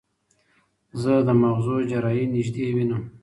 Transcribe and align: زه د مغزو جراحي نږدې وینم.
زه 1.01 1.13
د 1.27 1.29
مغزو 1.41 1.75
جراحي 1.89 2.25
نږدې 2.33 2.65
وینم. 2.75 3.01